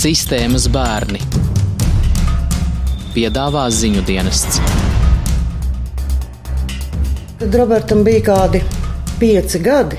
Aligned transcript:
Sistēmas 0.00 0.64
bērni 0.72 1.18
piedāvā 3.12 3.66
ziņu 3.68 4.00
dienests. 4.08 4.56
Kad 7.42 7.56
Robertam 7.60 8.00
bija 8.06 8.22
kādi 8.30 8.62
pieci 9.20 9.58
gadi, 9.60 9.98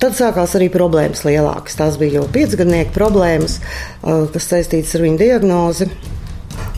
tad 0.00 0.16
sākās 0.16 0.54
arī 0.56 0.70
problēmas 0.72 1.26
lielākas. 1.28 1.76
Tās 1.76 1.98
bija 2.00 2.22
jau 2.22 2.30
piecgadnieku 2.38 2.96
problēmas, 2.96 3.58
kas 4.00 4.48
saistītas 4.54 4.94
ar 4.96 5.04
viņa 5.04 5.20
diagnozi. 5.26 5.90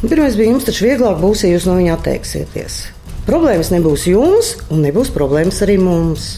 Pirmais 0.01 0.35
bija 0.41 0.57
jums, 0.57 0.67
taču 0.67 0.89
vieglāk 0.89 1.23
būs, 1.23 1.45
ja 1.47 1.53
jūs 1.53 1.69
no 1.71 1.79
viņa 1.79 1.95
atteiksieties. 2.01 2.81
Problēmas 3.31 3.71
nebūs 3.71 4.09
jums, 4.11 4.57
un 4.75 4.83
nebūs 4.89 5.15
problēmas 5.15 5.63
arī 5.63 5.79
mums. 5.87 6.33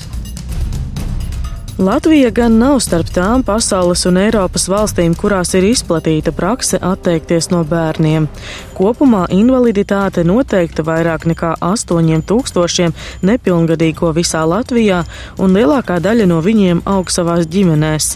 Latvija 1.78 2.30
gan 2.30 2.54
nav 2.58 2.78
starp 2.80 3.10
tām 3.12 3.42
pasaules 3.44 4.06
un 4.08 4.16
Eiropas 4.16 4.62
valstīm, 4.72 5.12
kurās 5.12 5.50
ir 5.58 5.66
izplatīta 5.68 6.32
prakse 6.32 6.78
atteikties 6.80 7.50
no 7.52 7.60
bērniem. 7.68 8.30
Kopumā 8.78 9.26
invaliditāte 9.36 10.24
noteikta 10.24 10.86
vairāk 10.88 11.26
nekā 11.28 11.52
8000 11.60 12.96
nepilngadīgo 13.28 14.14
visā 14.16 14.46
Latvijā, 14.48 15.02
un 15.36 15.52
lielākā 15.52 16.00
daļa 16.00 16.30
no 16.32 16.40
viņiem 16.40 16.80
aug 16.88 17.12
savās 17.12 17.44
ģimenēs 17.44 18.14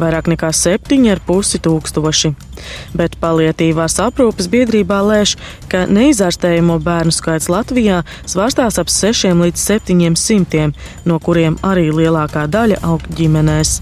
vairāk 0.00 0.30
nekā 0.32 0.50
7,5 0.54 1.60
tūkstoši. 1.66 2.32
Bet 2.98 3.18
palietīvās 3.22 3.98
aprūpes 4.02 4.50
biedrībā 4.52 5.02
lēš, 5.10 5.36
ka 5.70 5.84
neizārstējamo 5.90 6.78
bērnu 6.84 7.14
skaits 7.14 7.50
Latvijā 7.52 8.02
svārstās 8.26 8.80
ap 8.80 8.90
6 8.92 9.34
līdz 9.42 9.68
700, 9.68 10.72
no 11.04 11.20
kuriem 11.22 11.60
arī 11.62 11.90
lielākā 11.92 12.48
daļa 12.50 12.82
aug 12.88 13.06
ģimenēs. 13.18 13.78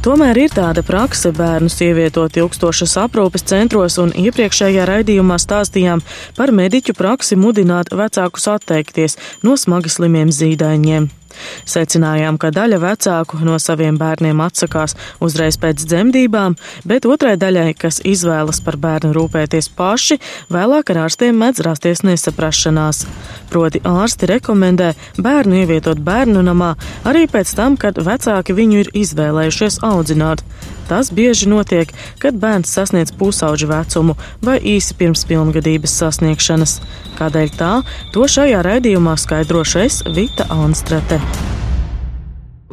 Tomēr 0.00 0.38
ir 0.40 0.52
tāda 0.56 0.80
prakse 0.80 1.28
bērnus 1.36 1.74
ievietot 1.84 2.38
ilgstošas 2.40 2.94
aprūpes 3.02 3.44
centros, 3.50 3.98
un 4.00 4.14
iepriekšējā 4.16 4.86
raidījumā 4.88 5.36
stāstījām 5.36 6.00
par 6.40 6.54
mediķu 6.56 6.96
praksi 6.96 7.36
mudināt 7.36 7.92
vecākus 7.92 8.48
atteikties 8.56 9.20
no 9.44 9.60
smagi 9.60 9.92
slimiem 9.92 10.32
zīdaiņiem. 10.32 11.12
Secinājām, 11.68 12.38
ka 12.40 12.50
daļa 12.54 12.80
vecāku 12.82 13.40
no 13.46 13.58
saviem 13.62 13.98
bērniem 14.00 14.40
atsakās 14.44 14.96
uzreiz 15.22 15.58
pēc 15.60 15.84
dzemdībām, 15.84 16.56
bet 16.88 17.06
otrai 17.08 17.36
daļai, 17.40 17.74
kas 17.78 18.00
izvēlas 18.06 18.62
par 18.64 18.78
bērnu 18.80 19.12
rūpēties 19.16 19.70
paši, 19.76 20.20
vēlāk 20.52 20.92
ar 20.94 21.04
ārstiem 21.06 21.38
mēdz 21.40 21.64
rasties 21.66 22.04
nesaprašanās. 22.06 23.04
Proti 23.50 23.82
ārsti 23.86 24.30
rekomendē 24.34 24.92
bērnu 25.18 25.62
ievietot 25.62 26.02
bērnu 26.04 26.44
namā 26.46 26.74
arī 27.08 27.26
pēc 27.30 27.54
tam, 27.56 27.78
kad 27.80 27.98
vecāki 27.98 28.56
viņu 28.56 28.84
ir 28.84 28.92
izvēlējušies 29.04 29.80
audzināt. 29.86 30.44
Tas 30.90 31.12
bieži 31.14 31.46
notiek, 31.46 31.92
kad 32.18 32.34
bērns 32.42 32.72
sasniedz 32.74 33.12
pusauģu 33.14 33.68
vecumu 33.70 34.16
vai 34.42 34.56
īsi 34.58 34.96
pirms 34.98 35.22
pilngadības 35.28 35.92
sasniegšanas. 36.00 36.72
Kādēļ 37.14 37.52
tā, 37.54 37.68
to 38.10 38.24
šajā 38.26 38.58
raidījumā 38.66 39.12
skaidrošu 39.22 39.84
es 39.84 40.00
Vita 40.16 40.48
Anstrate. 40.50 41.20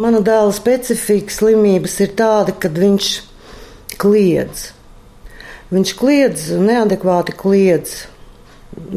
Mana 0.02 0.23
dēla 0.26 0.50
specifika 0.54 1.36
slimības 1.36 2.00
ir 2.02 2.16
tāda, 2.18 2.56
ka 2.58 2.72
viņš 2.73 3.10
kliedz. 4.02 4.64
Viņš 5.70 5.94
kliedz, 6.00 6.48
neadekvāti 6.58 7.36
kliedz. 7.38 8.00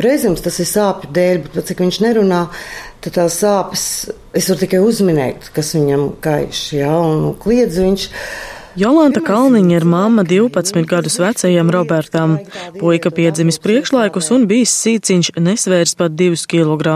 Reizēm 0.01 0.39
tas 0.41 0.57
ir 0.65 0.69
sāpju 0.71 1.11
dēļ, 1.13 1.43
bet 1.45 1.69
cik 1.69 1.85
viņš 1.85 2.01
nerunā, 2.07 2.41
tad 3.05 3.19
tās 3.19 3.37
sāpes 3.45 3.85
es 4.37 4.49
varu 4.49 4.63
tikai 4.65 4.81
uzminēt, 4.85 5.51
kas 5.53 5.75
viņam 5.77 6.07
kaiš. 6.25 6.63
Ja, 6.79 6.95
un 7.05 7.35
kliedz 7.41 7.77
viņš. 7.85 8.09
Jolanta 8.79 9.19
Kalniņa 9.19 9.75
ir 9.81 9.85
mamma 9.89 10.23
12 10.23 10.85
gadus 10.87 11.17
vecajam 11.19 11.73
Robertam. 11.75 12.37
Puika 12.79 13.11
piedzimis 13.11 13.59
priekšlaikus 13.59 14.31
un 14.31 14.47
bijis 14.51 14.77
sīciņš, 14.85 15.33
nesvērs 15.43 15.97
pat 15.99 16.15
2 16.15 16.47
kg. 16.51 16.95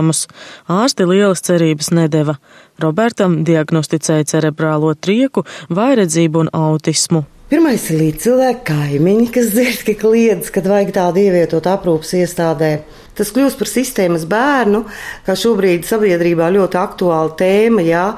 Ārsti 0.71 1.09
lielas 1.11 1.43
cerības 1.43 1.91
nedeva. 1.91 2.37
Robertam 2.79 3.41
diagnosticēja 3.49 4.31
cerebrālo 4.37 4.95
trieku, 4.95 5.43
vairedzību 5.75 6.45
un 6.47 6.53
autismu. 6.55 7.25
Pirmais 7.51 7.83
ir 7.91 8.01
līdzcilvēki 8.01 8.65
kaimiņi, 8.71 9.27
kas 9.35 9.51
dzird, 9.53 9.83
ka 9.87 9.99
kliedz, 10.01 10.55
kad 10.55 10.71
vajag 10.71 10.95
tādu 10.95 11.27
ievietot 11.27 11.67
aprūpas 11.71 12.15
iestādē. 12.23 12.71
Tas 13.19 13.35
kļūst 13.35 13.59
par 13.61 13.71
sistēmas 13.71 14.25
bērnu, 14.31 14.87
kā 15.27 15.37
šobrīd 15.39 15.85
sabiedrībā 15.87 16.49
ļoti 16.55 16.81
aktuāla 16.81 17.35
tēma. 17.39 17.85
Jā. 17.87 18.09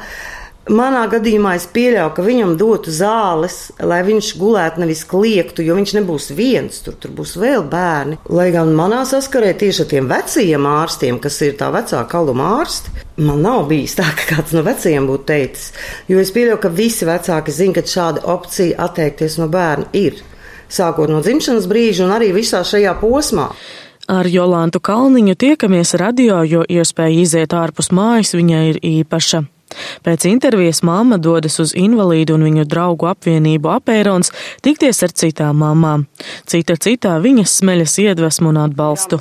Manā 0.66 1.04
gadījumā 1.06 1.52
es 1.54 1.68
pieļauju, 1.70 2.10
ka 2.16 2.22
viņam 2.26 2.56
dotu 2.58 2.90
zāles, 2.90 3.68
lai 3.78 4.00
viņš 4.02 4.32
gulētu, 4.34 4.80
nevis 4.82 5.04
kliegtu, 5.06 5.62
jo 5.62 5.76
viņš 5.78 5.92
nebūs 6.00 6.26
viens, 6.34 6.80
tur, 6.82 6.96
tur 6.98 7.12
būs 7.14 7.36
vēl 7.38 7.62
bērni. 7.70 8.18
Lai 8.34 8.48
gan 8.50 8.72
manā 8.74 9.04
saskarē 9.06 9.52
tieši 9.60 9.84
ar 9.84 9.90
tiem 9.92 10.10
vecajiem 10.10 10.66
ārstiem, 10.66 11.22
kas 11.22 11.38
ir 11.46 11.54
tā 11.60 11.70
vecā 11.70 12.02
kaluma 12.10 12.50
ārsti, 12.56 12.96
man 13.22 13.46
nav 13.46 13.68
bijis 13.70 13.94
tā, 14.00 14.08
ka 14.18 14.26
kāds 14.34 14.58
no 14.58 14.66
vecajiem 14.66 15.06
būtu 15.06 15.28
teicis. 15.30 15.70
Jo 16.10 16.18
es 16.18 16.34
pieļauju, 16.34 16.58
ka 16.66 16.74
visi 16.82 17.06
vecāki 17.06 17.54
zina, 17.54 17.78
ka 17.78 17.86
šāda 17.86 18.26
opcija 18.34 18.90
atteikties 18.90 19.38
no 19.38 19.46
bērna 19.46 19.86
ir. 19.94 20.18
Sākot 20.66 21.06
no 21.06 21.22
dzimšanas 21.22 21.70
brīža 21.70 22.08
un 22.10 22.18
arī 22.18 22.34
visā 22.34 22.66
šajā 22.66 22.98
posmā. 22.98 23.52
Ar 24.10 24.26
Jolantu 24.26 24.82
Kalniņu 24.82 25.38
tiekamies 25.38 25.94
radio, 25.94 26.42
jo 26.42 26.66
iespēja 26.66 27.22
iziet 27.22 27.54
ārpus 27.54 27.94
mājas 27.94 28.34
viņai 28.34 28.70
ir 28.72 28.82
īpaša. 28.82 29.46
Pēc 30.06 30.26
intervijas 30.30 30.82
mamma 30.86 31.18
dodas 31.18 31.60
uz 31.62 31.74
invalīdu 31.76 32.36
un 32.36 32.46
viņu 32.48 32.66
draugu 32.68 33.10
apvienību 33.10 33.72
apērons 33.76 34.32
tikties 34.64 35.02
ar 35.06 35.14
citām 35.16 35.62
mamām. 35.62 36.06
Cita 36.46 36.76
citā 36.80 37.16
viņas 37.22 37.60
smeļas 37.60 37.98
iedvesmu 38.06 38.52
un 38.52 38.60
atbalstu. 38.66 39.20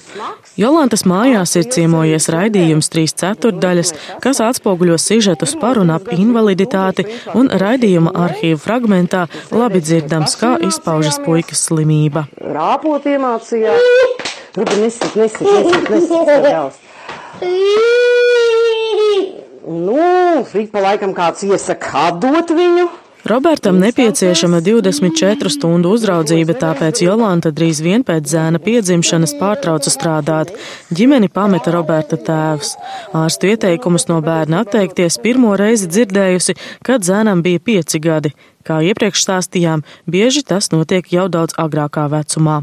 Jolantas 0.56 1.04
mājās 1.04 1.58
ir 1.60 1.66
ciemojies 1.68 2.30
raidījums 2.32 2.88
trīs 2.94 3.12
ceturdaļas, 3.20 3.92
kas 4.24 4.40
atspoguļo 4.40 4.96
sižetus 5.02 5.56
par 5.60 5.82
un 5.82 5.92
ap 5.92 6.08
invaliditāti, 6.16 7.04
un 7.36 7.52
raidījuma 7.52 8.16
arhīvu 8.26 8.62
fragmentā 8.64 9.26
labi 9.52 9.84
dzirdams, 9.84 10.38
kā 10.40 10.56
izpaužas 10.64 11.20
puikas 11.28 11.68
slimība. 11.68 12.28
Rāpot 12.40 13.04
iemācījās. 13.12 13.84
Gribu 14.56 14.80
nesit, 14.80 15.16
nesit, 15.20 15.44
nesit, 15.44 15.90
nesit, 15.92 16.86
Nu, 19.68 20.46
ik 20.54 20.70
pa 20.72 20.84
laikam 20.84 21.16
kāds 21.18 21.42
iesaka 21.48 22.12
atdot 22.12 22.54
viņu. 22.54 22.86
Robertam 23.26 23.80
nepieciešama 23.82 24.60
24 24.62 25.50
stundu 25.50 25.90
uzraudzība, 25.98 26.54
tāpēc 26.62 27.02
Jolanta 27.02 27.50
drīz 27.50 27.80
vien 27.82 28.06
pēc 28.06 28.30
zēna 28.30 28.62
piedzimšanas 28.62 29.34
pārtrauca 29.40 29.90
strādāt. 29.90 30.52
Ģimeni 30.94 31.32
pameta 31.34 31.74
Roberta 31.74 32.20
tēvs. 32.22 32.76
Ārstu 33.18 33.50
ieteikumus 33.56 34.06
no 34.12 34.20
bērna 34.22 34.62
atteikties 34.62 35.18
pirmo 35.26 35.56
reizi 35.58 35.90
dzirdējusi, 35.90 36.54
kad 36.86 37.02
zēnam 37.02 37.42
bija 37.42 37.66
pieci 37.66 37.98
gadi. 37.98 38.36
Kā 38.62 38.84
iepriekš 38.86 39.26
stāstījām, 39.26 39.82
bieži 40.06 40.46
tas 40.46 40.70
notiek 40.70 41.10
jau 41.10 41.26
daudz 41.26 41.58
agrākā 41.58 42.06
vecumā. 42.14 42.62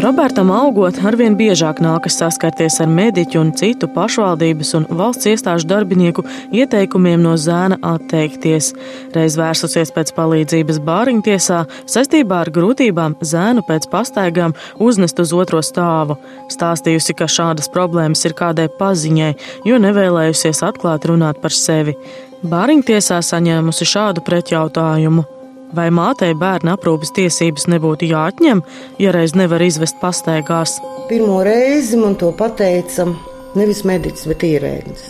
Robertam 0.00 0.48
augot, 0.48 0.96
arvien 1.04 1.34
biežāk 1.36 1.82
nākas 1.84 2.14
saskarties 2.22 2.78
ar 2.80 2.88
mediķu 2.88 3.36
un 3.36 3.50
citu 3.52 3.84
pašvaldības 3.92 4.70
un 4.78 4.86
valsts 4.96 5.28
iestāžu 5.28 5.66
darbinieku 5.68 6.22
ieteikumiem 6.56 7.20
no 7.20 7.34
zēna 7.36 7.76
atteikties. 7.84 8.70
Reiz 9.12 9.36
vērsusies 9.36 9.92
pēc 9.92 10.14
palīdzības 10.16 10.78
bāriņtiesā, 10.86 11.58
saistībā 11.84 12.38
ar 12.46 12.50
grūtībām 12.54 13.18
zēnu 13.20 13.64
pēc 13.68 13.90
pastaigām 13.92 14.54
uznest 14.80 15.20
uz 15.20 15.34
otro 15.36 15.60
stāvu. 15.60 16.16
Stāstījusi, 16.48 17.18
ka 17.18 17.28
šādas 17.28 17.68
problēmas 17.74 18.24
ir 18.24 18.36
kādai 18.38 18.70
paziņai, 18.80 19.34
jo 19.68 19.82
nevēlējusies 19.84 20.62
atklāt 20.70 21.10
runāt 21.12 21.42
par 21.44 21.52
sevi. 21.52 21.98
Bāriņtiesā 22.40 23.20
saņēmusi 23.20 23.90
šādu 23.92 24.24
pretjautājumu. 24.24 25.26
Vai 25.70 25.86
mātei 25.94 26.34
bērna 26.34 26.74
aprūpes 26.74 27.12
tiesības 27.14 27.68
nebūtu 27.70 28.08
jāatņem, 28.10 28.62
ja 28.98 29.12
reiz 29.14 29.36
nevar 29.38 29.62
izvest 29.62 30.00
pastaigās? 30.02 30.80
Pirmo 31.06 31.36
reizi 31.46 31.98
man 32.00 32.16
to 32.18 32.32
pateica 32.34 33.06
nevis 33.54 33.84
mediķis, 33.86 34.26
bet 34.32 34.46
ierēdnis. 34.48 35.04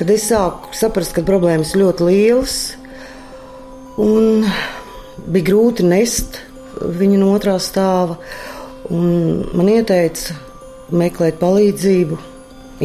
Kad 0.00 0.12
es 0.14 0.24
sāku 0.30 0.72
saprast, 0.76 1.12
ka 1.16 1.24
problēmas 1.28 1.74
ļoti 1.76 2.08
lielas 2.08 2.56
un 4.00 4.46
bija 5.28 5.50
grūti 5.50 5.84
nest 5.84 6.40
viņu 6.80 7.20
no 7.20 7.34
otrā 7.36 7.58
stāva, 7.60 8.16
man 8.88 9.68
ieteica 9.68 10.36
meklēt 10.88 11.36
palīdzību 11.42 12.16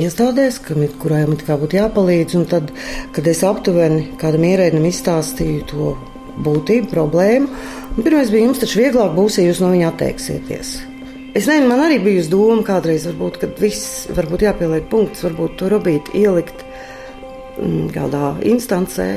iestādēs, 0.04 0.58
kam 0.66 0.84
ir, 0.84 0.96
kurām 1.00 1.38
būtu 1.38 1.80
jāpalīdz. 1.80 2.42
Tad, 2.52 2.74
kad 3.16 3.30
es 3.32 3.44
aptuveni 3.48 4.18
kādam 4.20 4.44
ierēdnim 4.50 4.90
izstāstīju 4.90 5.70
to 5.72 5.94
būtību, 6.38 6.90
problēmu. 6.92 7.52
Pirmais 8.00 8.32
bija, 8.34 8.48
jums 8.48 8.64
taču 8.64 8.82
vieglāk 8.82 9.14
būs, 9.18 9.38
ja 9.38 9.48
jūs 9.50 9.62
no 9.64 9.70
viņa 9.74 9.92
atteiksieties. 9.92 10.74
Es 11.34 11.48
nezinu, 11.50 11.70
man 11.72 11.82
arī 11.82 12.00
bija 12.02 12.26
doma 12.30 12.62
kādreiz, 12.66 13.08
varbūt, 13.10 13.40
kad 13.42 13.62
viss 13.62 14.10
varbūt 14.14 14.46
jāpieliek 14.46 14.90
punkts, 14.90 15.24
varbūt 15.26 15.56
to 15.58 15.70
robīt, 15.74 16.12
ielikt 16.18 16.66
mm, 17.58 17.88
kādā 17.96 18.36
instancē. 18.46 19.08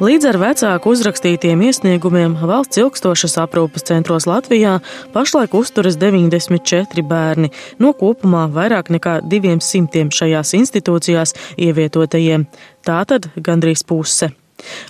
Līdz 0.00 0.26
ar 0.30 0.36
vecāku 0.40 0.94
uzrakstītiem 0.94 1.60
iesniegumiem 1.66 2.38
valsts 2.48 2.80
ilgstošas 2.80 3.36
aprūpes 3.42 3.84
centros 3.84 4.24
Latvijā 4.24 4.78
pašlaik 5.12 5.52
uzturas 5.58 5.98
94 6.00 7.04
bērni 7.04 7.52
no 7.84 7.92
kopumā 7.92 8.46
vairāk 8.48 8.88
nekā 8.96 9.18
200 9.28 10.08
šajās 10.16 10.56
institūcijās 10.56 11.36
ievietotajiem. 11.60 12.48
Tātad 12.80 13.28
gandrīz 13.36 13.84
puse. 13.84 14.32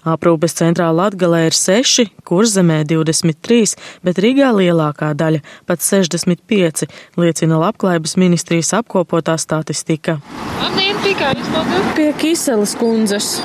Aprūpes 0.05 0.57
centrā 0.61 0.91
Latgalē 0.95 1.47
ir 1.49 1.57
6, 1.57 2.07
Kurzemē 2.29 2.83
23, 2.89 3.77
bet 4.05 4.21
Rīgā 4.23 4.51
lielākā 4.57 5.13
daļa- 5.15 5.41
pat 5.69 5.81
65, 5.81 6.87
liecina 7.17 7.59
Labklājības 7.61 8.17
ministrijas 8.17 8.73
apkopotā 8.73 9.39
statistika. 9.39 10.21
Pie 11.97 12.13
Kiseles 12.19 12.77
kundzes. 12.77 13.41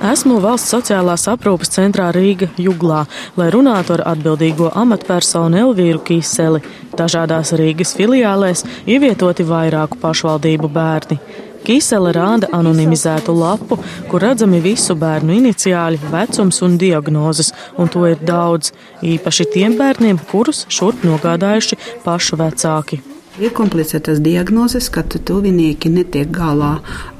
Esmu 0.00 0.38
valsts 0.40 0.72
sociālās 0.72 1.26
aprūpes 1.28 1.68
centrā 1.74 2.06
Rīga 2.16 2.46
Juglā, 2.56 3.02
lai 3.36 3.50
runātu 3.52 3.92
ar 3.98 4.02
atbildīgo 4.14 4.70
amatpersonu 4.80 5.60
Elvīru 5.60 6.00
Kiseli. 6.00 6.62
Dažādās 6.96 7.52
Rīgas 7.60 7.92
filiālēs 7.98 8.64
ievietoti 8.88 9.44
vairāku 9.44 10.00
pašvaldību 10.00 10.72
bērni. 10.72 11.20
Kisele 11.64 12.14
rāda 12.16 12.48
anonimizētu 12.56 13.34
lapu, 13.36 13.76
kur 14.08 14.24
redzami 14.24 14.62
visu 14.64 14.96
bērnu 14.98 15.36
iniciāļi, 15.36 16.00
vecums 16.12 16.62
un 16.64 16.78
diagnozes, 16.80 17.52
un 17.76 17.90
to 17.92 18.06
ir 18.08 18.20
daudz, 18.24 18.72
īpaši 19.04 19.48
tiem 19.54 19.76
bērniem, 19.80 20.20
kurus 20.30 20.64
šurp 20.72 21.04
nogādājuši 21.04 21.78
pašu 22.04 22.40
vecāki. 22.40 23.02
Ir 23.40 23.52
komplicētas 23.56 24.18
diagnozes, 24.20 24.88
kad 24.92 25.14
tuvinieki 25.28 25.92
netiek 25.92 26.32
galā 26.34 26.72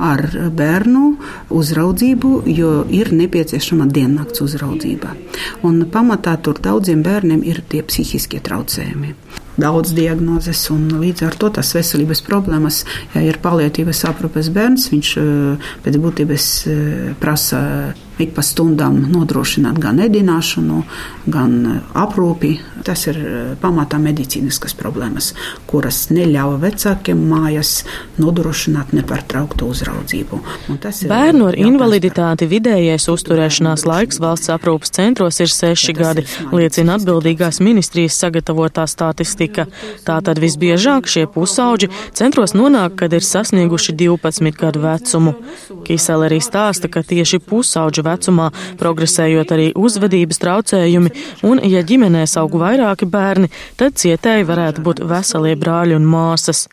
ar 0.02 0.24
bērnu 0.56 1.04
uzraudzību, 1.54 2.32
jo 2.50 2.72
ir 2.92 3.12
nepieciešama 3.16 3.86
diennakts 3.94 4.42
uzraudzība. 4.44 5.14
Un 5.64 5.84
pamatā 5.92 6.34
tur 6.42 6.60
daudziem 6.60 7.04
bērniem 7.06 7.44
ir 7.46 7.62
tie 7.70 7.84
psihiskie 7.86 8.42
traucējumi 8.44 9.14
daudz 9.60 9.94
diagnozes, 9.96 10.62
un 10.74 10.88
līdz 11.00 11.26
ar 11.28 11.38
to 11.40 11.50
tas 11.60 11.72
veselības 11.76 12.22
problēmas, 12.26 12.84
ja 13.14 13.24
ir 13.26 13.40
palietības 13.42 14.04
aprūpes 14.10 14.52
bērns, 14.54 14.90
viņš 14.92 15.16
eh, 15.20 15.72
pēc 15.84 15.98
būtības 16.04 16.46
eh, 16.66 17.10
prasa 17.20 17.60
ik 18.24 18.34
pa 18.36 18.44
stundām 18.46 18.98
nodrošināt 19.12 19.78
gan 19.82 20.00
ēdināšanu, 20.02 20.82
gan 21.30 21.56
eh, 21.66 21.80
aprūpi. 21.98 22.56
Tas 22.80 23.02
ir 23.10 23.18
pamatā 23.60 23.98
medicīniskas 24.00 24.72
problēmas, 24.78 25.34
kuras 25.68 26.06
neļauj 26.08 26.54
vecākiem 26.62 27.18
mājas 27.28 27.82
nodrošināt 28.16 28.94
nepārtrauktu 28.96 29.68
uzraudzību. 29.68 30.38
Bērnu 31.10 31.50
ar 31.50 31.58
invaliditāti 31.60 32.48
vidējais 32.48 33.04
uzturēšanās 33.12 33.84
laiks 33.88 34.20
valsts 34.22 34.52
aprūpas 34.54 34.94
centros 34.96 35.42
ir 35.44 35.52
seši 35.52 35.94
gadi, 35.96 36.24
liecina 36.56 36.96
atbildīgās 36.96 37.60
ministrijas 37.64 38.16
sagatavotā 38.22 38.86
statistika. 38.90 39.66
Tātad 40.06 40.40
visbiežāk 40.42 41.08
šie 41.10 41.26
pusauģi 41.30 41.90
centros 42.16 42.56
nonāk, 42.56 42.96
kad 43.02 43.14
ir 43.16 43.24
sasnieguši 43.26 43.96
12 44.00 44.56
gadu 44.60 44.84
vecumu. 44.84 45.34
Kisele 45.86 46.28
arī 46.30 46.40
stāsta, 46.44 46.90
ka 46.92 47.02
tieši 47.06 47.40
pusauģu 47.44 48.04
vecumā 48.10 48.50
progresējot 48.80 49.54
arī 49.56 49.70
uzvedības 49.78 50.42
traucējumi, 50.42 51.14
un 51.46 51.62
ja 51.70 51.84
ģimenēs 51.86 52.36
aug 52.42 52.58
vairāki 52.60 53.08
bērni, 53.08 53.50
tad 53.80 53.96
cietēji 54.02 54.48
varētu 54.50 54.84
būt 54.84 55.02
veselie 55.10 55.56
brāļi 55.56 55.96
un 55.96 56.10
māsas. 56.10 56.66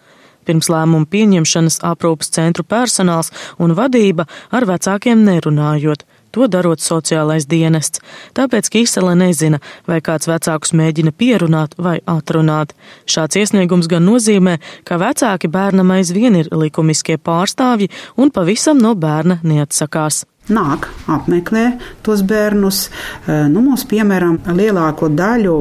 Pirms 0.48 0.70
lēmumu 0.72 1.10
pieņemšanas 1.12 1.82
aprūpas 1.84 2.32
centru 2.32 2.64
personāls 2.64 3.34
un 3.60 3.76
vadība 3.76 4.28
ar 4.56 4.68
vecākiem 4.70 5.26
nerunājot 5.28 6.06
to 6.38 6.48
darot 6.52 6.84
sociālais 6.84 7.48
dienests, 7.50 8.02
tāpēc 8.38 8.70
Kisele 8.74 9.16
nezina, 9.18 9.60
vai 9.90 10.00
kāds 10.06 10.30
vecākus 10.30 10.76
mēģina 10.78 11.14
pierunāt 11.18 11.74
vai 11.82 11.98
atrunāt. 12.06 12.76
Šāds 13.10 13.40
iesniegums 13.42 13.90
gan 13.92 14.06
nozīmē, 14.06 14.58
ka 14.88 15.00
vecāki 15.02 15.50
bērnam 15.52 15.96
aizvien 15.98 16.38
ir 16.38 16.52
likumiskie 16.54 17.18
pārstāvji 17.18 17.90
un 18.18 18.34
pavisam 18.34 18.82
no 18.84 18.94
bērna 18.96 19.42
neatsakās 19.44 20.26
nāk, 20.54 20.90
apmeklē 21.12 21.66
tos 22.06 22.24
bērnus. 22.28 22.88
Eh, 23.28 23.48
nu, 23.52 23.64
mums, 23.66 23.88
piemēram, 23.90 24.42
lielāko 24.58 25.10
daļu, 25.14 25.58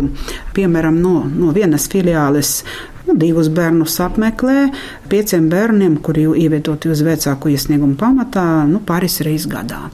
piemēram, 0.57 1.01
no, 1.03 1.23
no 1.31 1.55
vienas 1.57 1.89
filiāles 1.93 2.61
Nu, 3.07 3.15
divus 3.15 3.47
bērnus 3.55 4.01
apmeklē, 4.03 4.65
pieciem 5.07 5.45
bērniem, 5.47 5.95
kuri 6.03 6.25
ievietoti 6.43 6.91
uz 6.91 7.05
vecāku 7.07 7.53
iesniegumu 7.53 7.95
pamatā, 8.01 8.65
nu, 8.67 8.81
pāris 8.83 9.21
reizes 9.23 9.47
gadā. 9.51 9.85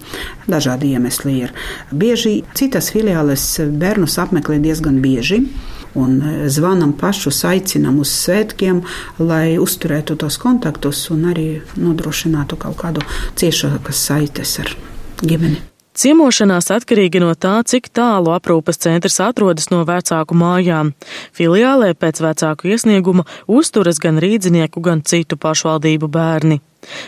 Dažādi 0.48 0.94
iemesli 0.96 1.34
ir. 1.44 1.52
Bieži 1.92 2.38
citas 2.56 2.88
filiāles 2.94 3.44
bērnus 3.68 4.16
apmeklē 4.22 4.56
diezgan 4.64 5.02
bieži. 5.04 5.42
Un 5.98 6.20
e, 6.22 6.48
zvanam 6.48 6.94
pašus, 6.96 7.42
aicinam 7.48 7.98
uz 8.00 8.12
svētkiem, 8.12 8.80
lai 9.20 9.58
uzturētu 9.60 10.16
tos 10.20 10.38
kontaktus 10.40 11.04
un 11.12 11.26
arī 11.32 11.48
nodrošinātu 11.76 12.56
kaut 12.60 12.78
kādu 12.80 13.04
ciešākas 13.36 14.06
saites 14.08 14.56
ar 14.62 14.72
ģimeni. 15.20 15.60
Ciemošanās 15.92 16.70
atkarīga 16.72 17.20
no 17.20 17.34
tā, 17.36 17.58
cik 17.68 17.90
tālu 17.92 18.32
aprūpas 18.32 18.80
centrs 18.80 19.18
atrodas 19.20 19.68
no 19.68 19.82
vecāku 19.84 20.36
mājām. 20.40 20.94
Filiālē 21.36 21.92
pēc 21.92 22.22
vecāku 22.24 22.72
iesnieguma 22.72 23.26
uzturas 23.44 24.00
gan 24.00 24.16
rīdzinieku, 24.24 24.80
gan 24.80 25.04
citu 25.04 25.36
pašvaldību 25.36 26.08
bērni. 26.08 26.62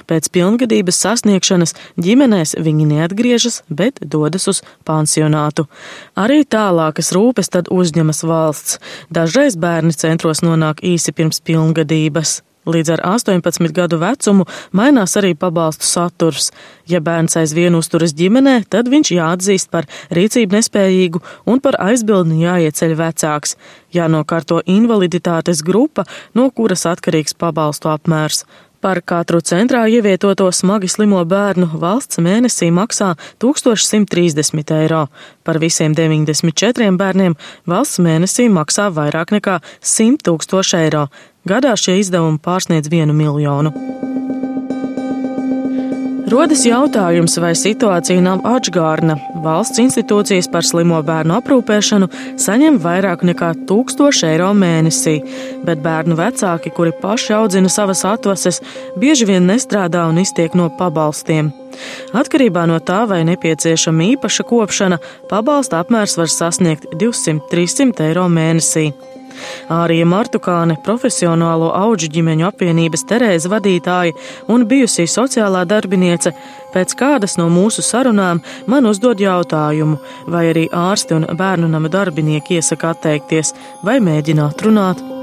Pēc 0.08 0.30
pilngadības 0.34 1.00
sasniegšanas 1.04 1.74
ģimenēs 2.00 2.56
viņi 2.60 2.88
neatgriežas, 2.94 3.62
bet 3.68 4.00
dodas 4.00 4.48
uz 4.50 4.62
pansionātu. 4.86 5.66
Arī 6.14 6.42
tālākas 6.44 7.12
rūpes 7.16 7.52
tad 7.52 7.70
uzņemas 7.74 8.24
valsts. 8.28 8.80
Dažreiz 9.10 9.58
bērni 9.60 9.94
centros 9.96 10.44
nonāk 10.46 10.84
īsi 10.84 11.14
pirms 11.14 11.42
pilngadības. 11.44 12.40
Līdz 12.64 12.94
ar 12.94 13.00
18 13.04 13.72
gadu 13.76 13.98
vecumu 14.00 14.46
mainās 14.72 15.18
arī 15.20 15.34
pabalstu 15.36 15.84
saturs. 15.84 16.48
Ja 16.88 17.02
bērns 17.04 17.36
aizvien 17.36 17.76
uzturas 17.76 18.14
ģimenē, 18.16 18.62
tad 18.72 18.88
viņš 18.88 19.10
jāatzīst 19.12 19.68
par 19.72 19.88
rīcību 20.16 20.56
nespējīgu 20.56 21.20
un 21.44 21.60
par 21.60 21.76
aizbildni 21.84 22.40
jāieceļ 22.46 22.96
vecāks. 23.00 23.58
Jānokārto 23.92 24.62
invaliditātes 24.64 25.60
grupa, 25.60 26.06
no 26.32 26.48
kuras 26.50 26.86
atkarīgs 26.88 27.36
pabalstu 27.36 27.92
apmērs. 27.92 28.46
Par 28.84 28.98
katru 29.00 29.38
centrā 29.40 29.86
ievietoto 29.88 30.50
smagi 30.52 30.90
slimo 30.92 31.22
bērnu 31.24 31.70
valsts 31.80 32.20
mēnesī 32.20 32.66
maksā 32.68 33.14
1130 33.40 34.74
eiro. 34.76 35.06
Par 35.40 35.56
visiem 35.62 35.94
94 35.96 36.90
bērniem 37.00 37.38
valsts 37.64 38.02
mēnesī 38.04 38.50
maksā 38.52 38.90
vairāk 38.92 39.32
nekā 39.38 39.56
100 39.80 40.20
tūkstoši 40.28 40.82
eiro. 40.82 41.06
Gadā 41.48 41.72
šie 41.80 41.96
izdevumi 42.02 42.44
pārsniedz 42.44 42.92
vienu 42.92 43.16
miljonu. 43.16 43.72
Rodas 46.34 46.64
jautājums, 46.66 47.36
vai 47.38 47.52
situācija 47.54 48.18
nav 48.18 48.40
atgādna. 48.56 49.14
Valsts 49.44 49.78
institūcijas 49.78 50.48
par 50.50 50.66
slimo 50.66 50.98
bērnu 51.06 51.36
aprūpēšanu 51.36 52.08
saņem 52.42 52.80
vairāk 52.82 53.22
nekā 53.28 53.52
1000 53.70 54.26
eiro 54.32 54.50
mēnesī, 54.58 55.20
bet 55.62 55.84
bērnu 55.84 56.18
vecāki, 56.18 56.74
kuri 56.74 56.90
paši 56.98 57.36
audzina 57.38 57.70
savas 57.70 58.02
atvases, 58.16 58.58
bieži 58.98 59.30
vien 59.30 59.46
nestrādā 59.46 60.08
un 60.10 60.18
iztiek 60.24 60.58
no 60.58 60.72
pabalstiem. 60.74 61.52
Atkarībā 62.14 62.66
no 62.70 62.78
tā, 62.78 63.04
vai 63.10 63.22
nepieciešama 63.28 64.10
īpaša 64.14 64.46
kopšana, 64.50 65.00
pabalsta 65.30 65.82
apmērs 65.82 66.18
var 66.20 66.30
sasniegt 66.30 66.86
200-300 67.00 68.08
eiro 68.10 68.28
mēnesī. 68.30 68.92
Ārija 69.72 70.06
Martukāne, 70.08 70.76
profesionālo 70.84 71.70
auģu 71.74 72.10
ģimeņu 72.16 72.46
apvienības 72.48 73.06
Terēza 73.10 73.50
vadītāja 73.52 74.14
un 74.52 74.66
bijusī 74.70 75.06
sociālā 75.10 75.64
darbiniece, 75.68 76.34
pēc 76.74 76.94
kādas 77.00 77.38
no 77.40 77.48
mūsu 77.52 77.84
sarunām 77.86 78.42
man 78.70 78.90
uzdod 78.90 79.22
jautājumu, 79.22 79.98
vai 80.30 80.46
arī 80.52 80.68
ārsti 80.70 81.18
un 81.18 81.28
bērnu 81.40 81.70
nama 81.70 81.90
darbinieki 81.90 82.60
iesaka 82.60 82.94
atteikties 82.94 83.54
vai 83.82 84.00
mēģināt 84.04 84.66
runāt. 84.66 85.13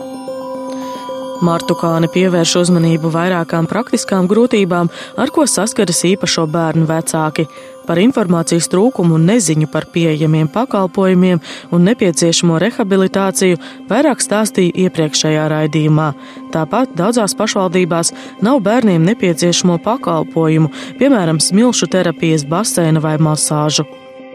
Martukāne 1.42 2.06
pievērš 2.12 2.52
uzmanību 2.60 3.10
vairākām 3.10 3.66
praktiskām 3.70 4.28
grūtībām, 4.30 4.90
ar 5.18 5.32
ko 5.34 5.48
saskaras 5.50 6.04
īpašo 6.06 6.46
bērnu 6.46 6.86
vecāki. 6.90 7.48
Par 7.88 7.98
informācijas 7.98 8.70
trūkumu 8.70 9.16
un 9.18 9.26
neziņu 9.26 9.66
par 9.74 9.88
pieejamiem 9.90 10.52
pakalpojumiem 10.54 11.42
un 11.74 11.88
nepieciešamo 11.90 12.60
rehabilitāciju 12.62 13.58
vairāk 13.90 14.22
stāstīja 14.22 14.86
iepriekšējā 14.86 15.48
raidījumā. 15.56 16.12
Tāpat 16.54 16.94
daudzās 17.00 17.34
pašvaldībās 17.40 18.14
nav 18.46 18.62
bērniem 18.68 19.02
nepieciešamo 19.10 19.80
pakalpojumu, 19.82 20.70
piemēram, 21.02 21.42
smilšu 21.42 21.90
terapijas, 21.90 22.46
baseina 22.46 23.02
vai 23.02 23.18
masāžu 23.18 23.88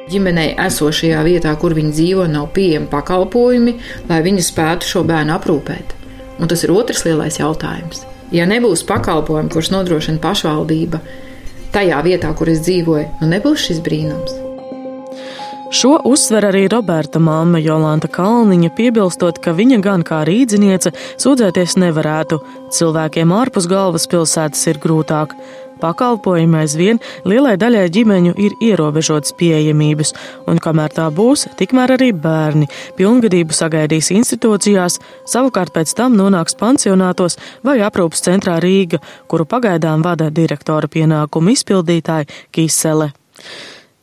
ģimenei 0.07 0.53
esošajā 0.63 1.23
vietā, 1.27 1.53
kur 1.59 1.75
viņi 1.75 1.93
dzīvo, 1.95 2.27
nav 2.31 2.53
pieejami 2.55 2.87
pakalpojumi, 2.93 3.77
lai 4.11 4.21
viņi 4.23 4.45
spētu 4.53 4.87
šo 4.87 5.03
bērnu 5.09 5.35
aprūpēt. 5.35 6.06
Un 6.37 6.51
tas 6.51 6.65
ir 6.65 6.73
otrs 6.75 7.05
lielais 7.07 7.39
jautājums. 7.41 8.05
Ja 8.35 8.47
nebūs 8.49 8.83
pakalpojumu, 8.89 9.53
kurus 9.53 9.71
nodrošina 9.73 10.21
pašvaldība, 10.23 11.01
tajā 11.75 12.01
vietā, 12.07 12.33
kur 12.37 12.51
es 12.51 12.65
dzīvoju, 12.67 13.21
nu 13.23 13.31
nebūs 13.31 13.69
šis 13.69 13.81
brīnums. 13.85 14.43
Šo 15.77 15.97
uzsver 16.07 16.45
arī 16.47 16.69
Roberta 16.71 17.19
māma 17.19 17.59
Jolanta 17.59 18.07
Kalniņa, 18.09 18.71
piebilstot, 18.77 19.41
ka 19.43 19.51
viņa 19.57 19.81
gan 19.83 20.05
kā 20.07 20.21
rīdziniece 20.29 20.93
sūdzēties 21.19 21.75
nevarētu. 21.83 22.39
Cilvēkiem 22.77 23.35
ārpus 23.35 23.67
galvaspilsētas 23.71 24.63
ir 24.71 24.79
grūtāk. 24.83 25.35
Pakalpojumi 25.81 26.59
aizvien 26.63 27.01
lielai 27.29 27.57
daļai 27.61 27.87
ģimeņu 27.93 28.35
ir 28.41 28.57
ierobežotas 28.65 29.35
pieejamības, 29.39 30.15
un 30.51 30.61
kamēr 30.63 30.95
tā 30.97 31.07
būs, 31.15 31.47
tikmēr 31.59 31.97
arī 31.99 32.11
bērni 32.17 32.71
pilngadību 32.99 33.57
sagaidīs 33.57 34.11
institūcijās, 34.17 34.99
savukārt 35.29 35.75
pēc 35.77 35.95
tam 35.99 36.17
nonāks 36.19 36.57
pansionātos 36.59 37.39
vai 37.67 37.79
aprūpas 37.85 38.25
centrā 38.27 38.59
Rīga, 38.63 39.03
kuru 39.29 39.49
pagaidām 39.49 40.05
vada 40.07 40.31
direktora 40.31 40.89
pienākumu 40.89 41.57
izpildītāja 41.57 42.31
Kīsele. 42.55 43.13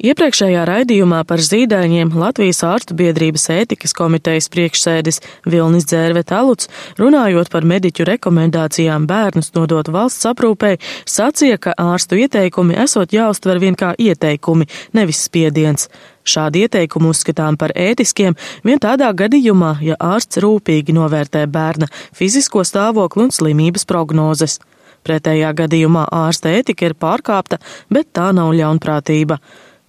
Iepriekšējā 0.03 0.65
raidījumā 0.67 1.21
par 1.23 1.39
zīdaiņiem 1.39 2.09
Latvijas 2.19 2.57
ārstu 2.67 2.95
biedrības 2.99 3.45
ētikas 3.53 3.93
komitejas 3.95 4.49
priekšsēdis 4.51 5.21
Vilnis 5.47 5.87
Dzērve 5.87 6.25
Taluts, 6.27 6.67
runājot 6.99 7.47
par 7.53 7.63
mediķu 7.63 8.03
rekomendācijām 8.09 9.05
bērnus 9.07 9.53
nodot 9.55 9.87
valsts 9.95 10.27
aprūpē, 10.27 10.73
sacīja, 11.07 11.55
ka 11.55 11.77
ārstu 11.79 12.19
ieteikumi 12.19 12.75
esot 12.83 13.15
jāuztver 13.15 13.63
vien 13.63 13.79
kā 13.79 13.93
ieteikumi, 13.95 14.67
nevis 14.91 15.23
spiediens. 15.29 15.87
Šādi 16.27 16.67
ieteikumi 16.67 17.13
uzskatām 17.15 17.55
par 17.55 17.71
ētiskiem 17.71 18.35
vien 18.67 18.83
tādā 18.83 19.07
gadījumā, 19.15 19.77
ja 19.87 19.95
ārsts 20.03 20.43
rūpīgi 20.43 20.99
novērtē 20.99 21.47
bērna 21.47 21.87
fizisko 22.11 22.67
stāvokli 22.67 23.29
un 23.29 23.31
slimības 23.31 23.87
prognozes. 23.87 24.59
Pretējā 25.07 25.55
gadījumā 25.63 26.09
ārsta 26.11 26.51
ētika 26.59 26.91
ir 26.91 26.99
pārkāpta, 26.99 27.63
bet 27.87 28.11
tā 28.11 28.33
nav 28.35 28.51
ļaunprātība 28.51 29.39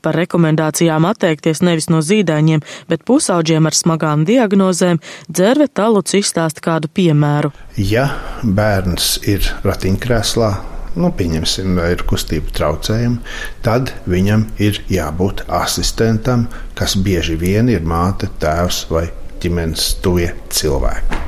par 0.04 0.18
rekomendācijām 0.20 1.08
atteikties 1.08 1.62
nevis 1.64 1.88
no 1.92 2.02
zīdaiņiem, 2.04 2.62
bet 2.90 3.06
pusauģiem 3.08 3.70
ar 3.70 3.76
smagām 3.76 4.26
diagnozēm, 4.28 5.00
dzērve 5.30 5.70
taluts 5.73 6.16
izstāsta 6.20 6.62
kādu 6.64 6.92
piemēru. 6.92 7.54
Ja 7.80 8.06
bērns 8.44 9.16
ir 9.30 9.49
ratiņkrēslā, 9.64 10.52
nu, 11.00 11.11
pieņemsim, 11.18 11.78
ir 11.90 12.04
kustību 12.08 12.54
traucējumi, 12.54 13.20
tad 13.66 13.94
viņam 14.11 14.46
ir 14.62 14.80
jābūt 14.92 15.46
asistentam, 15.49 16.49
kas 16.78 16.96
bieži 17.00 17.38
vien 17.40 17.73
ir 17.73 17.87
māte, 17.87 18.30
tēvs 18.42 18.84
vai 18.92 19.08
ģimenes 19.42 19.94
tuvie 20.04 20.30
cilvēki. 20.54 21.23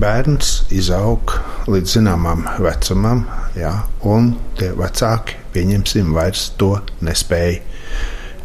Bērns 0.00 0.50
izaug 0.72 1.32
līdz 1.68 1.98
zināmam 1.98 2.46
vecumam, 2.62 3.26
jā, 3.58 3.72
un 4.08 4.30
tie 4.56 4.70
vecāki, 4.78 5.36
pieņemsim, 5.52 6.14
vairs 6.16 6.46
to 6.60 6.70
nespēja 7.04 7.60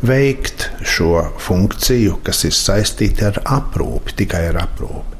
veikt 0.05 0.67
šo 0.83 1.21
funkciju, 1.39 2.19
kas 2.25 2.43
ir 2.49 2.55
saistīta 2.57 3.29
ar 3.29 3.39
aprūpi, 3.61 4.17
tikai 4.23 4.47
ar 4.49 4.59
aprūpi. 4.65 5.14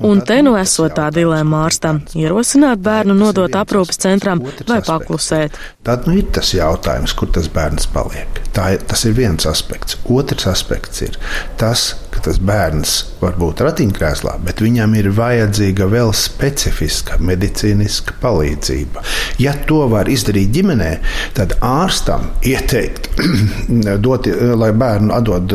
Un 0.00 0.22
te 0.24 0.38
nu 0.40 0.54
esot 0.56 0.94
tā 0.96 1.10
dilemma 1.12 1.66
ārstam- 1.66 2.00
ierosināt 2.22 2.80
bērnu 2.84 3.14
nodot 3.16 3.52
aprūpas 3.52 4.00
centram 4.00 4.40
vai 4.68 4.80
paklusēt. 4.80 5.58
Tad 5.84 6.06
nu 6.08 6.16
ir 6.16 6.30
tas 6.32 6.54
jautājums, 6.56 7.14
kur 7.16 7.28
tas 7.28 7.48
bērns 7.48 7.86
paliek. 7.92 8.40
Tā, 8.52 8.78
tas 8.86 9.04
ir 9.04 9.12
viens 9.12 9.46
aspekts. 9.46 9.96
Otrs 10.10 10.46
aspekts 10.50 11.02
ir 11.02 11.16
tas, 11.60 11.94
ka 12.10 12.20
tas 12.24 12.40
bērns 12.42 12.94
var 13.20 13.36
būt 13.38 13.62
ratiņkrēslā, 13.62 14.34
bet 14.44 14.62
viņam 14.64 14.96
ir 14.98 15.10
vajadzīga 15.14 15.86
vēl 15.92 16.12
specifiska 16.16 17.20
medicīniska 17.22 18.16
palīdzība. 18.22 19.04
Ja 19.38 19.54
to 19.68 19.84
var 19.92 20.10
izdarīt 20.10 20.50
ģimenē, 20.56 20.90
tad 21.36 21.54
ārstam 21.64 22.26
ieteikt, 22.42 23.10
dot, 24.04 24.26
lai 24.60 24.72
bērnu 24.72 25.14
atdod 25.14 25.54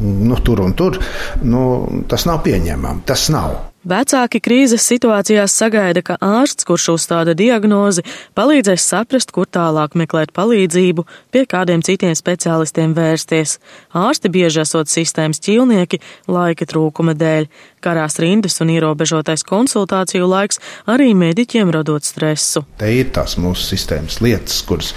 nu, 0.00 0.40
tur 0.44 0.64
un 0.64 0.74
tur, 0.74 0.98
nu, 1.44 1.62
tas 2.10 2.26
nav 2.28 2.42
pieņemami. 2.46 3.06
Tas 3.06 3.28
nav. 3.32 3.49
Vecāki 3.80 4.42
krīzes 4.44 4.84
situācijās 4.84 5.54
sagaida, 5.56 6.02
ka 6.04 6.18
ārsts, 6.20 6.66
kurš 6.68 6.90
uzstāda 6.98 7.32
diagnozi, 7.32 8.02
palīdzēs 8.36 8.84
saprast, 8.84 9.32
kur 9.32 9.48
tālāk 9.48 9.96
meklēt 9.96 10.34
palīdzību, 10.36 11.06
pie 11.32 11.46
kādiem 11.48 11.80
citiem 11.80 12.12
speciālistiem 12.12 12.92
vērsties. 12.92 13.56
Ārsti 13.96 14.28
bieži 14.28 14.60
esot 14.66 14.92
sistēmas 14.92 15.40
ķīlnieki 15.40 16.02
laika 16.28 16.68
trūkuma 16.68 17.14
dēļ, 17.16 17.48
karās 17.80 18.18
rindas 18.20 18.60
un 18.60 18.74
ierobežotais 18.74 19.46
konsultāciju 19.48 20.28
laiks 20.28 20.60
arī 20.84 21.14
mediķiem 21.16 21.72
radot 21.72 22.04
stresu. 22.04 22.66
Te 22.76 22.92
ir 22.92 23.08
tās 23.16 23.38
mūsu 23.40 23.64
sistēmas 23.64 24.20
lietas, 24.20 24.60
kuras, 24.68 24.92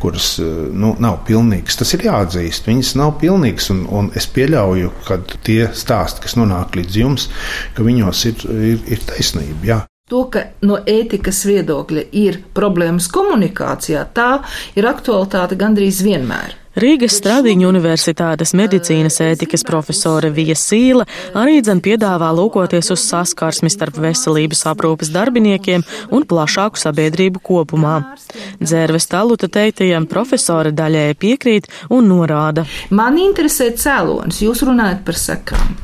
kuras 0.00 0.38
nu, 0.40 0.94
nav 1.04 1.20
pilnīgas. 1.28 1.76
Tas 1.82 1.92
ir 1.92 2.06
jāatzīst. 2.08 2.64
Viņas 2.72 2.94
nav 2.96 3.18
pilnīgas, 3.20 3.68
un, 3.76 3.84
un 3.92 4.08
es 4.16 4.24
pieļauju, 4.32 4.94
ka 5.04 5.20
tie 5.44 5.68
stāsti, 5.76 6.24
kas 6.24 6.38
nonāk 6.40 6.80
līdz 6.80 7.00
jums, 7.02 7.28
ka 7.76 7.84
viņos 7.84 8.21
ir, 8.30 8.46
ir, 8.72 8.86
ir 8.96 9.04
taisnība. 9.08 9.66
Jā. 9.66 9.80
To, 10.10 10.26
ka 10.28 10.42
no 10.66 10.76
ētikas 10.88 11.44
viedokļa 11.48 12.02
ir 12.20 12.42
problēmas 12.52 13.06
komunikācijā, 13.12 14.02
tā 14.12 14.42
ir 14.76 14.88
aktualitāte 14.90 15.56
gandrīz 15.56 16.02
vienmēr. 16.04 16.58
Rīgas 16.72 17.18
Stradiņu 17.20 17.66
universitātes 17.68 18.54
medicīnas 18.56 19.18
ētikas 19.20 19.64
profesore 19.68 20.30
Vija 20.32 20.56
Sīla 20.56 21.04
arī 21.36 21.58
dzen 21.60 21.82
piedāvā 21.84 22.30
lūkoties 22.32 22.88
uz 22.94 23.04
saskarsmi 23.10 23.68
starp 23.72 24.00
veselības 24.00 24.64
aprūpes 24.72 25.12
darbiniekiem 25.12 25.84
un 26.16 26.26
plašāku 26.28 26.80
sabiedrību 26.80 27.44
kopumā. 27.44 27.94
Dzērves 28.64 29.08
taluta 29.12 29.52
teiktajam 29.52 30.08
profesore 30.08 30.72
daļēji 30.72 31.20
piekrīt 31.20 31.72
un 31.92 32.08
norāda. 32.08 32.64
Man 32.88 33.20
interesē 33.20 33.74
cēlonis, 33.76 34.40
jūs 34.44 34.64
runājat 34.64 35.04
par 35.04 35.20
sekām 35.28 35.80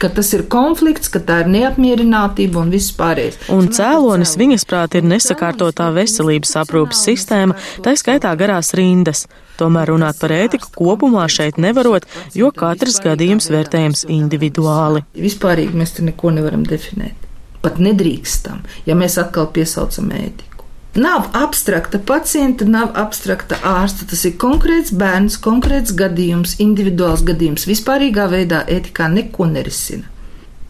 ka 0.00 0.08
tas 0.08 0.32
ir 0.36 0.46
konflikts, 0.52 1.10
ka 1.12 1.20
tā 1.20 1.42
ir 1.44 1.50
neapmierinātība 1.52 2.62
un 2.62 2.72
viss 2.72 2.94
pārējais. 2.96 3.38
Un 3.52 3.68
cēlonis 3.74 4.36
viņas 4.40 4.66
prāt 4.68 4.96
ir 4.96 5.06
nesakārtotā 5.08 5.90
veselības 5.96 6.56
aprūpas 6.62 7.04
sistēma, 7.08 7.56
tā 7.84 7.94
skaitā 8.00 8.32
garās 8.40 8.72
rindas. 8.78 9.26
Tomēr 9.60 9.92
runāt 9.92 10.16
par 10.22 10.32
ētiku 10.32 10.70
kopumā 10.78 11.26
šeit 11.28 11.60
nevarot, 11.60 12.06
jo 12.32 12.48
katrs 12.56 13.00
gadījums 13.04 13.50
vērtējams 13.52 14.06
individuāli. 14.08 15.04
Vispārīgi 15.20 15.76
mēs 15.76 15.98
te 15.98 16.06
neko 16.06 16.32
nevaram 16.38 16.64
definēt. 16.64 17.28
Pat 17.60 17.76
nedrīkstam, 17.76 18.62
ja 18.88 18.96
mēs 18.96 19.18
atkal 19.20 19.50
piesaucam 19.52 20.08
ētiku. 20.16 20.49
Nav 20.94 21.28
abstrakta 21.38 22.00
pacienta, 22.02 22.64
nav 22.66 22.96
abstrakta 22.98 23.60
ārsta. 23.62 24.08
Tas 24.10 24.24
ir 24.26 24.34
konkrēts 24.42 24.90
bērns, 24.90 25.38
konkrēts 25.42 25.94
gadījums, 25.94 26.56
individuāls 26.62 27.22
gadījums. 27.26 27.68
Vispārīgā 27.70 28.26
veidā 28.32 28.64
ētikā 28.66 29.06
neko 29.12 29.46
nerisina. 29.52 30.10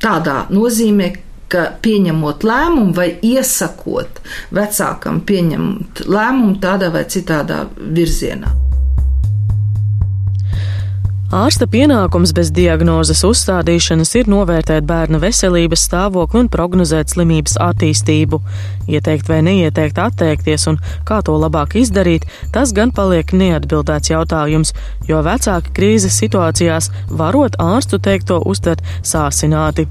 Tādā 0.01 0.45
nozīmē, 0.53 1.11
ka 1.51 1.67
pieņemot 1.83 2.45
lēmumu 2.47 2.95
vai 2.95 3.09
iesakot 3.27 4.21
vecākam 4.55 5.25
pieņemt 5.27 6.05
lēmumu 6.07 6.61
tādā 6.63 6.93
vai 6.95 7.07
citādā 7.11 7.65
virzienā. 7.81 8.70
Ārsta 11.31 11.69
pienākums 11.71 12.33
bez 12.35 12.49
diagnozes 12.51 13.21
uzstādīšanas 13.23 14.17
ir 14.19 14.31
novērtēt 14.33 14.83
bērna 14.83 15.21
veselības 15.23 15.85
stāvokli 15.87 16.41
un 16.41 16.49
prognozēt 16.51 17.13
slimības 17.15 17.55
attīstību. 17.63 18.41
Ieteikt 18.91 19.31
vai 19.31 19.39
neieteikt 19.47 20.01
atteikties 20.03 20.67
un 20.73 20.81
kā 21.07 21.21
to 21.23 21.37
labāk 21.39 21.79
izdarīt, 21.79 22.27
tas 22.51 22.75
gan 22.75 22.91
paliek 22.91 23.31
neatbildēts 23.31 24.11
jautājums, 24.11 24.75
jo 25.07 25.23
vecāki 25.23 25.71
krīzes 25.79 26.19
situācijās 26.19 26.91
varot 27.23 27.63
ārstu 27.63 28.03
teikto 28.03 28.43
uztvert 28.51 28.83
sāsināti. 29.07 29.87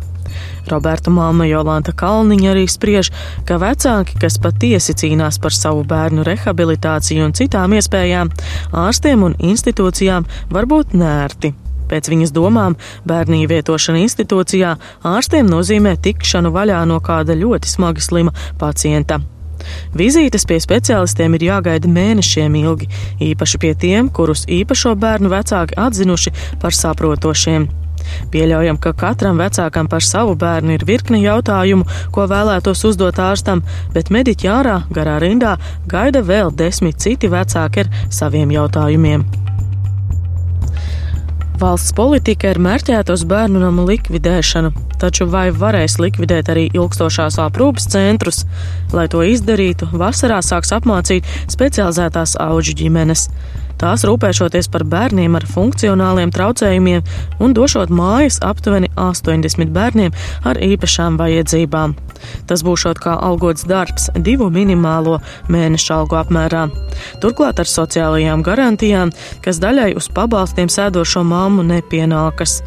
Roberta 0.70 1.14
māma 1.14 1.48
Jolanta 1.50 1.94
Kalniņa 1.96 2.52
arī 2.52 2.66
spriež, 2.70 3.12
ka 3.48 3.60
vecāki, 3.62 4.18
kas 4.22 4.40
patiesi 4.42 4.96
cīnās 4.98 5.40
par 5.42 5.56
savu 5.56 5.86
bērnu 5.88 6.26
rehabilitāciju 6.28 7.30
un 7.30 7.34
citām 7.38 7.74
iespējām, 7.80 8.32
ārstiem 8.86 9.26
un 9.30 9.40
institūcijām 9.40 10.28
var 10.54 10.70
būt 10.70 10.96
nērti. 10.98 11.54
Pēc 11.90 12.12
viņas 12.12 12.34
domām, 12.36 12.78
bērnu 13.10 13.42
ievietošana 13.44 14.04
institūcijā 14.04 14.76
ārstiem 15.10 15.50
nozīmē 15.50 15.96
tikšanu 16.06 16.54
vaļā 16.54 16.84
no 16.90 17.02
kāda 17.02 17.38
ļoti 17.38 17.72
smagi 17.72 18.06
slima 18.06 18.36
pacienta. 18.62 19.20
Vizītes 19.98 20.46
pie 20.48 20.60
speciālistiem 20.64 21.36
ir 21.36 21.48
jāgaida 21.50 21.90
mēnešiem 21.92 22.56
ilgi, 22.62 22.90
īpaši 23.32 23.62
pie 23.62 23.74
tiem, 23.84 24.10
kurus 24.14 24.46
īpašo 24.48 24.96
bērnu 25.00 25.32
vecāki 25.34 25.78
atzinuši 25.88 26.36
par 26.62 26.78
saprotošiem. 26.78 27.68
Pieļaujam, 28.34 28.80
ka 28.82 28.94
katram 28.94 29.42
vecākam 29.42 29.90
par 29.92 30.06
savu 30.06 30.38
bērnu 30.40 30.78
ir 30.78 30.86
virkne 30.88 31.22
jautājumu, 31.24 31.88
ko 32.16 32.28
vēlētos 32.30 32.86
uzdot 32.90 33.20
ārstam, 33.24 33.64
bet 33.96 34.14
mediķi 34.14 34.52
ārā, 34.52 34.80
garā 34.94 35.20
rindā, 35.24 35.58
gaida 35.90 36.24
vēl 36.26 36.54
desmit 36.56 37.00
citi 37.02 37.32
vecāki 37.32 37.86
ar 37.86 37.94
saviem 38.14 38.52
jautājumiem. 38.56 39.28
Valsts 41.60 41.92
politika 41.92 42.54
ir 42.54 42.58
mērķēta 42.64 43.12
uz 43.12 43.26
bērnu 43.28 43.60
namu 43.60 43.84
likvidēšanu, 43.90 44.70
taču 45.02 45.26
vai 45.28 45.50
varēs 45.52 45.98
likvidēt 46.00 46.48
arī 46.54 46.70
ilgstošās 46.72 47.36
aprūpas 47.44 47.90
centrus? 47.92 48.46
Lai 48.96 49.10
to 49.12 49.26
izdarītu, 49.28 49.90
vasarā 49.92 50.38
sāks 50.46 50.72
apmācīt 50.78 51.28
specializētās 51.52 52.38
auģu 52.40 52.78
ģimenes. 52.80 53.26
Tās 53.80 54.04
rūpēšoties 54.04 54.68
par 54.74 54.84
bērniem 54.92 55.38
ar 55.40 55.46
funkcionāliem 55.48 56.34
traucējumiem 56.36 57.06
un 57.40 57.54
došot 57.56 57.92
mājas 57.96 58.42
aptuveni 58.44 58.90
80 59.00 59.72
bērniem 59.72 60.16
ar 60.50 60.60
īpašām 60.60 61.16
vajadzībām. 61.22 61.96
Tas 62.50 62.64
būs 62.68 62.84
kā 63.00 63.14
algots 63.16 63.64
darbs 63.70 64.10
divu 64.20 64.50
minimālo 64.52 65.22
mēnešu 65.48 65.94
algu 65.96 66.20
apmērā. 66.20 66.66
Turklāt 67.24 67.62
ar 67.64 67.72
sociālajām 67.72 68.44
garantijām, 68.44 69.14
kas 69.46 69.62
daļai 69.64 69.94
uz 69.96 70.12
pabalstiem 70.12 70.68
sēdošo 70.68 71.24
māmu 71.24 71.64
nepienākas. 71.64 72.60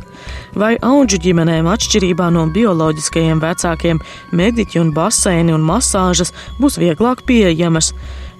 Vai 0.57 0.75
auģu 0.81 1.19
ģimenēm 1.26 1.69
atšķirībā 1.69 2.31
no 2.33 2.47
bioloģiskajiem 2.54 3.40
vecākiem 3.42 4.00
mediķi 4.33 4.81
un 4.81 4.92
baseini 4.97 5.52
un 5.52 5.64
masāžas 5.66 6.33
būs 6.61 6.81
vieglāk 6.81 7.26
pieejamas? 7.28 7.92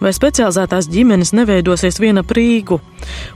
Vai 0.03 0.13
specializētās 0.15 0.89
ģimenes 0.93 1.33
neveidosies 1.37 2.01
viena 2.03 2.25
prīgu, 2.27 2.81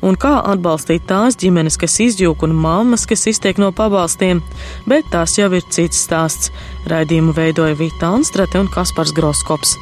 un 0.02 0.18
kā 0.20 0.34
atbalstīt 0.52 1.06
tās 1.08 1.38
ģimenes, 1.40 1.78
kas 1.80 1.98
izjūg 2.02 2.44
un 2.46 2.54
mammas, 2.56 3.06
kas 3.08 3.26
iztiek 3.30 3.60
no 3.62 3.72
pabalstiem, 3.72 4.42
bet 4.90 5.08
tās 5.12 5.38
jau 5.38 5.50
ir 5.54 5.66
cits 5.70 6.04
stāsts. 6.06 6.50
Raidījumu 6.90 7.34
veidoja 7.36 7.74
Vita 7.78 8.12
Anstrate 8.14 8.60
un 8.60 8.70
Kaspars 8.72 9.14
Groskops. 9.16 9.76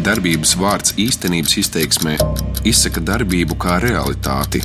Darbības 0.00 0.54
vārds 0.56 0.94
īstenības 0.96 1.58
izteiksmē 1.60 2.16
izsaka 2.64 3.02
darbību 3.04 3.58
kā 3.60 3.76
realitāti. 3.84 4.62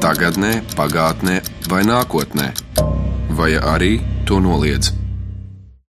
Tagatnē, 0.00 0.60
pagātnē 0.76 1.40
vai 1.72 1.82
nākotnē, 1.88 2.52
vai 3.36 3.54
arī 3.56 3.98
to 4.28 4.40
noliedz. 4.44 4.99